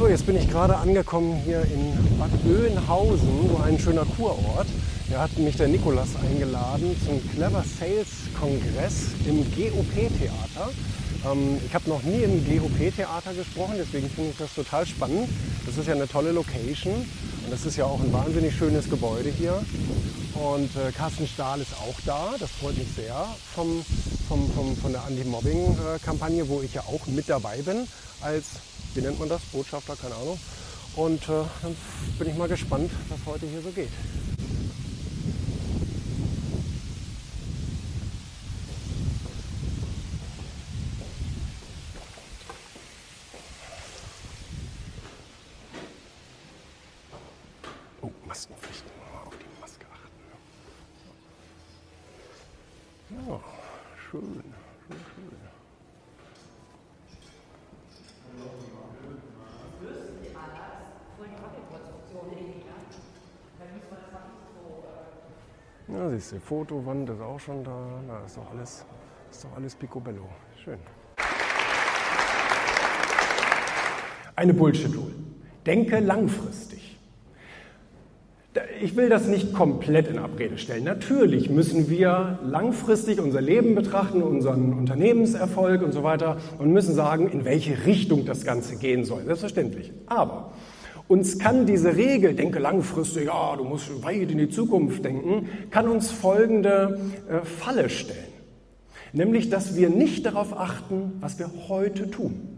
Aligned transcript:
So, 0.00 0.08
jetzt 0.08 0.24
bin 0.24 0.34
ich 0.34 0.48
gerade 0.48 0.74
angekommen 0.78 1.42
hier 1.44 1.60
in 1.60 1.92
Bad 2.18 2.30
Oeynhausen, 2.48 3.50
so 3.50 3.62
ein 3.62 3.78
schöner 3.78 4.06
Kurort. 4.16 4.66
Da 5.10 5.20
hat 5.20 5.36
mich 5.36 5.58
der 5.58 5.68
Nikolas 5.68 6.08
eingeladen 6.16 6.96
zum 7.04 7.20
Clever 7.32 7.62
Sales 7.78 8.08
Kongress 8.40 9.08
im 9.26 9.44
GOP-Theater. 9.54 10.70
Ähm, 11.30 11.58
ich 11.66 11.74
habe 11.74 11.90
noch 11.90 12.02
nie 12.02 12.22
im 12.22 12.42
GOP-Theater 12.46 13.34
gesprochen, 13.34 13.74
deswegen 13.76 14.08
finde 14.08 14.30
ich 14.30 14.38
das 14.38 14.54
total 14.54 14.86
spannend. 14.86 15.28
Das 15.66 15.76
ist 15.76 15.86
ja 15.86 15.92
eine 15.92 16.08
tolle 16.08 16.32
Location 16.32 16.94
und 16.94 17.50
das 17.50 17.66
ist 17.66 17.76
ja 17.76 17.84
auch 17.84 18.00
ein 18.00 18.10
wahnsinnig 18.10 18.56
schönes 18.56 18.88
Gebäude 18.88 19.28
hier. 19.28 19.62
Und 20.32 20.74
äh, 20.76 20.92
Carsten 20.96 21.26
Stahl 21.26 21.60
ist 21.60 21.74
auch 21.74 22.00
da, 22.06 22.36
das 22.40 22.48
freut 22.52 22.78
mich 22.78 22.88
sehr, 22.96 23.26
vom, 23.54 23.84
vom, 24.28 24.50
vom, 24.52 24.74
von 24.78 24.92
der 24.92 25.04
Anti-Mobbing-Kampagne, 25.04 26.48
wo 26.48 26.62
ich 26.62 26.72
ja 26.72 26.84
auch 26.88 27.06
mit 27.06 27.28
dabei 27.28 27.58
bin, 27.60 27.86
als, 28.22 28.46
wie 28.94 29.00
nennt 29.00 29.18
man 29.18 29.28
das, 29.28 29.42
Botschafter, 29.52 29.96
keine 29.96 30.14
Ahnung. 30.14 30.38
Und 30.96 31.22
äh, 31.22 31.44
dann 31.62 31.76
bin 32.18 32.28
ich 32.28 32.36
mal 32.36 32.48
gespannt, 32.48 32.90
was 33.08 33.18
heute 33.26 33.46
hier 33.46 33.62
so 33.62 33.70
geht. 33.70 33.90
Oh, 48.02 48.10
Maskenpflicht. 48.26 48.84
Auf 49.24 49.34
die 49.36 49.60
Maske 49.60 49.86
achten. 49.92 50.10
Ja, 53.28 53.40
schön, 54.10 54.42
schön, 54.88 55.00
schön. 55.14 55.59
Ja, 65.92 66.08
siehst 66.08 66.32
du, 66.32 66.40
Fotowand 66.40 67.10
ist 67.10 67.20
auch 67.20 67.40
schon 67.40 67.64
da. 67.64 67.76
Na, 68.06 68.24
ist 68.24 68.36
doch 68.36 68.48
alles, 68.52 68.84
ist 69.30 69.44
doch 69.44 69.56
alles 69.56 69.74
picobello. 69.74 70.22
Schön. 70.62 70.78
Eine 74.36 74.54
Bullshit-Rule. 74.54 75.12
Denke 75.66 75.98
langfristig. 75.98 76.96
Ich 78.80 78.96
will 78.96 79.08
das 79.08 79.26
nicht 79.26 79.52
komplett 79.52 80.08
in 80.08 80.18
Abrede 80.18 80.58
stellen. 80.58 80.84
Natürlich 80.84 81.50
müssen 81.50 81.90
wir 81.90 82.38
langfristig 82.44 83.20
unser 83.20 83.40
Leben 83.40 83.74
betrachten, 83.74 84.22
unseren 84.22 84.72
Unternehmenserfolg 84.72 85.82
und 85.82 85.92
so 85.92 86.02
weiter 86.04 86.36
und 86.58 86.72
müssen 86.72 86.94
sagen, 86.94 87.28
in 87.28 87.44
welche 87.44 87.86
Richtung 87.86 88.26
das 88.26 88.44
Ganze 88.44 88.76
gehen 88.76 89.04
soll. 89.04 89.24
Selbstverständlich. 89.24 89.92
Aber 90.06 90.52
uns 91.10 91.40
kann 91.40 91.66
diese 91.66 91.96
Regel, 91.96 92.34
denke 92.34 92.60
langfristig, 92.60 93.26
ja, 93.26 93.56
du 93.56 93.64
musst 93.64 94.04
weit 94.04 94.30
in 94.30 94.38
die 94.38 94.48
Zukunft 94.48 95.04
denken, 95.04 95.48
kann 95.70 95.88
uns 95.88 96.12
folgende 96.12 97.00
äh, 97.28 97.44
Falle 97.44 97.90
stellen. 97.90 98.30
Nämlich, 99.12 99.50
dass 99.50 99.74
wir 99.74 99.90
nicht 99.90 100.24
darauf 100.24 100.56
achten, 100.56 101.14
was 101.18 101.40
wir 101.40 101.50
heute 101.68 102.12
tun. 102.12 102.49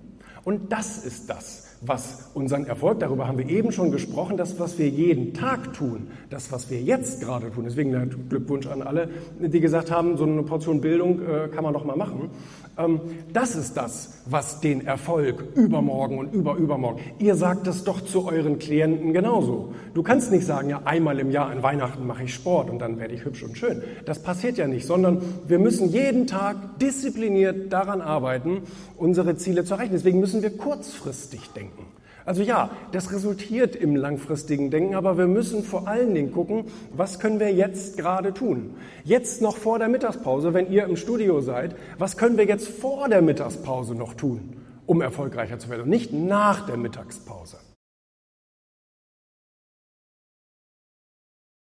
Und 0.44 0.72
das 0.72 1.04
ist 1.04 1.30
das, 1.30 1.68
was 1.80 2.30
unseren 2.34 2.66
Erfolg, 2.66 3.00
darüber 3.00 3.26
haben 3.26 3.38
wir 3.38 3.48
eben 3.48 3.72
schon 3.72 3.90
gesprochen, 3.90 4.36
das, 4.36 4.58
was 4.58 4.78
wir 4.78 4.88
jeden 4.88 5.34
Tag 5.34 5.72
tun, 5.72 6.08
das, 6.30 6.52
was 6.52 6.70
wir 6.70 6.80
jetzt 6.80 7.20
gerade 7.20 7.50
tun. 7.50 7.64
Deswegen 7.64 7.92
äh, 7.94 8.06
Glückwunsch 8.28 8.66
an 8.66 8.82
alle, 8.82 9.08
die 9.40 9.60
gesagt 9.60 9.90
haben, 9.90 10.16
so 10.16 10.24
eine 10.24 10.42
Portion 10.42 10.80
Bildung 10.80 11.20
äh, 11.20 11.48
kann 11.48 11.64
man 11.64 11.72
doch 11.72 11.84
mal 11.84 11.96
machen. 11.96 12.30
Ähm, 12.78 13.00
das 13.32 13.54
ist 13.54 13.76
das, 13.76 14.22
was 14.26 14.60
den 14.60 14.86
Erfolg 14.86 15.44
übermorgen 15.54 16.18
und 16.18 16.32
überübermorgen. 16.32 17.02
Ihr 17.18 17.34
sagt 17.34 17.66
es 17.66 17.84
doch 17.84 18.00
zu 18.00 18.26
euren 18.26 18.58
Klienten 18.58 19.12
genauso. 19.12 19.74
Du 19.94 20.02
kannst 20.02 20.30
nicht 20.30 20.46
sagen, 20.46 20.70
ja, 20.70 20.82
einmal 20.84 21.18
im 21.18 21.30
Jahr 21.30 21.50
an 21.50 21.62
Weihnachten 21.62 22.06
mache 22.06 22.24
ich 22.24 22.34
Sport 22.34 22.70
und 22.70 22.78
dann 22.78 22.98
werde 22.98 23.14
ich 23.14 23.24
hübsch 23.24 23.42
und 23.42 23.58
schön. 23.58 23.82
Das 24.06 24.22
passiert 24.22 24.56
ja 24.56 24.66
nicht, 24.66 24.86
sondern 24.86 25.20
wir 25.46 25.58
müssen 25.58 25.90
jeden 25.90 26.26
Tag 26.26 26.78
diszipliniert 26.78 27.72
daran 27.72 28.00
arbeiten, 28.00 28.62
unsere 28.96 29.36
Ziele 29.36 29.64
zu 29.64 29.74
erreichen. 29.74 29.92
Deswegen 29.92 30.20
müssen 30.32 30.42
wir 30.42 30.56
kurzfristig 30.56 31.50
denken. 31.50 31.84
Also 32.24 32.42
ja, 32.42 32.70
das 32.92 33.12
resultiert 33.12 33.76
im 33.76 33.96
langfristigen 33.96 34.70
Denken, 34.70 34.94
aber 34.94 35.18
wir 35.18 35.26
müssen 35.26 35.62
vor 35.62 35.88
allen 35.88 36.14
Dingen 36.14 36.32
gucken, 36.32 36.64
was 36.96 37.18
können 37.18 37.38
wir 37.38 37.52
jetzt 37.52 37.98
gerade 37.98 38.32
tun? 38.32 38.74
Jetzt 39.04 39.42
noch 39.42 39.58
vor 39.58 39.78
der 39.78 39.88
Mittagspause, 39.88 40.54
wenn 40.54 40.70
ihr 40.70 40.84
im 40.84 40.96
Studio 40.96 41.40
seid, 41.40 41.76
was 41.98 42.16
können 42.16 42.38
wir 42.38 42.46
jetzt 42.46 42.68
vor 42.68 43.08
der 43.08 43.20
Mittagspause 43.20 43.94
noch 43.94 44.14
tun, 44.14 44.56
um 44.86 45.02
erfolgreicher 45.02 45.58
zu 45.58 45.68
werden 45.68 45.82
und 45.82 45.90
nicht 45.90 46.14
nach 46.14 46.64
der 46.64 46.78
Mittagspause? 46.78 47.58